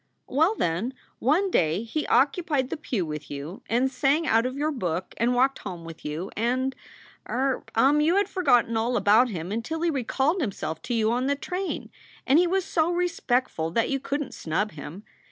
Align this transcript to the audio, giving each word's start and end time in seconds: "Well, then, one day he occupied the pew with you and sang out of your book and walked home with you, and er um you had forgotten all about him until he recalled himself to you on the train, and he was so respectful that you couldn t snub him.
"Well, 0.25 0.55
then, 0.55 0.95
one 1.19 1.51
day 1.51 1.83
he 1.83 2.07
occupied 2.07 2.71
the 2.71 2.75
pew 2.77 3.05
with 3.05 3.29
you 3.29 3.61
and 3.69 3.91
sang 3.91 4.25
out 4.25 4.47
of 4.47 4.57
your 4.57 4.71
book 4.71 5.13
and 5.17 5.35
walked 5.35 5.59
home 5.59 5.85
with 5.85 6.03
you, 6.03 6.31
and 6.35 6.75
er 7.29 7.63
um 7.75 8.01
you 8.01 8.15
had 8.15 8.27
forgotten 8.27 8.75
all 8.75 8.97
about 8.97 9.29
him 9.29 9.51
until 9.51 9.83
he 9.83 9.91
recalled 9.91 10.41
himself 10.41 10.81
to 10.85 10.95
you 10.95 11.11
on 11.11 11.27
the 11.27 11.35
train, 11.35 11.91
and 12.25 12.39
he 12.39 12.47
was 12.47 12.65
so 12.65 12.89
respectful 12.91 13.69
that 13.69 13.91
you 13.91 13.99
couldn 13.99 14.29
t 14.29 14.33
snub 14.33 14.71
him. 14.71 15.03